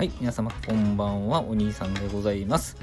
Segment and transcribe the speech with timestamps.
[0.00, 2.74] はい、皆様こんばんは、お兄さんでございます。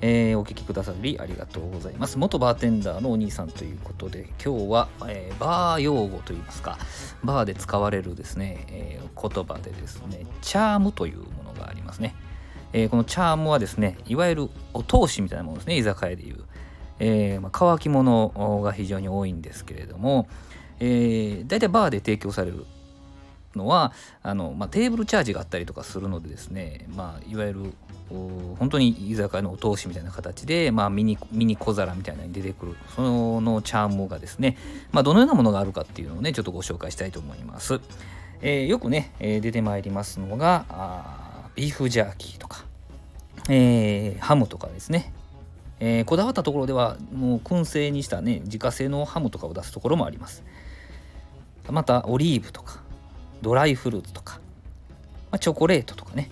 [0.00, 2.18] えーお聞きくださりありがとうございます。
[2.18, 6.76] 元バーテンダーのお兄さんということで、今日は、えーバー用語といいますか、
[7.22, 12.16] バーで使われるですね、えー言葉でですね、チャームというものがありますね。
[12.72, 16.42] えこのチャームはですね、いわゆるお通しみたいなものですね、居酒屋でいう。
[16.98, 20.26] えまあ、乾き物が非常に多いんですけれども、
[20.80, 22.66] えー、大体バーで提供される
[23.56, 27.72] のはあの、まあ、テーブルチャージがあったりとかするのでですね、まあ、いわゆる
[28.10, 34.56] お本当に居酒屋のお通しみたいな形で、まあ、ミニミニ小皿みたいなのに出てくるそののチャームがですね、
[34.92, 37.80] まあ、どのようなものがあるかっていうのをねちょっとご紹介したいと思います。
[38.42, 42.64] えーよくね、えー出てまいりますのがあービーフジャーキーとか、
[43.48, 45.14] えーハムとかですね、
[45.80, 50.44] えーこだわったところではもう燻製にしたね自家製のハムとかを出すところもあります
[51.70, 52.83] またオリーブとか
[53.44, 54.40] ドライフルーツとか、
[55.30, 56.30] まあ、チョコレートとかね、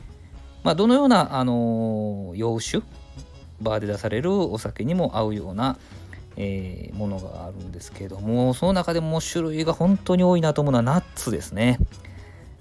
[0.65, 2.83] まあ、どのような、あのー洋酒
[3.61, 5.77] バーで出されるお酒にも合うような、
[6.37, 11.79] えーものがあるんですけれどもその中でも種類が本当に多いなと思うのはナッツですね、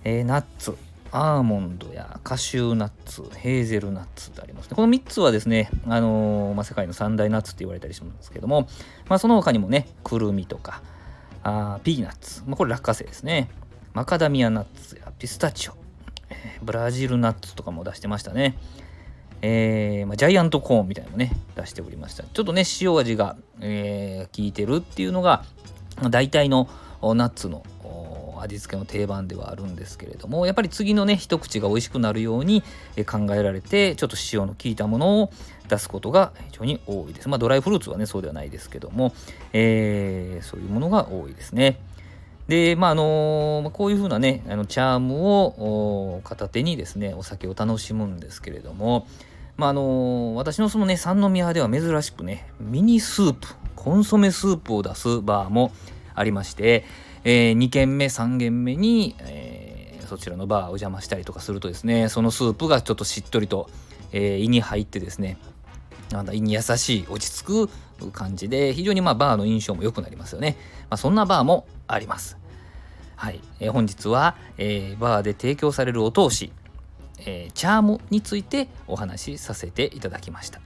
[0.03, 0.76] えーナッツ
[1.14, 4.76] アーモンドやカシューナッツヘーゼルナッツってありますね。
[4.76, 8.70] この3つはですね、あのーまあ、世界の三大ナッツって言われたりしますけども、
[9.09, 10.81] まあ、その他にもねくるみとか
[11.44, 13.50] あピーナッツ、まあ、これ落花生ですね。
[13.94, 15.73] マカダミアナッツやピスタチオ、
[16.64, 18.58] ブラジルナッツとかも出してましたね。
[19.42, 22.23] えーまあ、ジャイアントコーンみたいなのもね出しておりました。
[22.23, 25.44] ちょっとね塩味が、えー効いてるっていうのが
[26.09, 26.70] 大体の
[27.02, 27.66] ナッツの
[28.39, 32.64] 味付けの定番ではあるんですけれどもやっぱり次のね一口が美味しくなるように
[33.05, 35.31] 考えられてちょっと塩の効いたものを
[35.67, 37.30] 出すことが非常に多いです。
[37.30, 39.14] まあドライフルーツはねそうではないですけども、
[39.53, 41.80] えーそういうものが多いですね。
[42.47, 49.08] でまああのこういうふうなねあのチャームを片手にですねお酒を楽しむんですけれども
[49.58, 55.71] まああの私のそのね三宮では珍しくねミニスープコンソメスープを出すバーも
[56.14, 56.86] ありまして、
[57.23, 63.70] え2軒目3軒目に、えーそちらのバーお邪魔したりとかするとですねそのスープがちょっとしっとりと、
[64.11, 65.37] えー胃に入ってですね
[66.11, 67.70] なんだ胃に優しい落ち着く
[68.08, 70.58] 感じで非常にまあバーの印象も良くなりますよね、
[70.89, 72.38] まあ、そんなバーもあります。
[73.16, 76.52] はい、えー本日は、えーバーで提供されるお通し、
[77.20, 80.60] えーチャームについてお話しさせていただきました。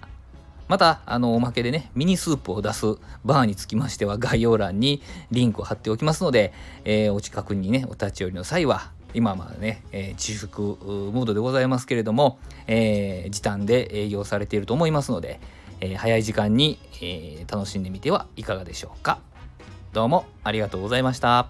[0.67, 2.85] またあのおまけでねミニスープを出す
[3.23, 6.53] バーにつきましては概要欄にリンクを貼っておきますので、
[6.85, 15.39] えーお近くにねお立ち寄りの際は今はまだね、えー自粛ムードでございますけれども、え時短で営業されていると思いますので、
[15.81, 19.19] えー早い時間に、えー楽しんでみてはいかがでしょうか
[19.93, 21.47] どうもありがとうございました。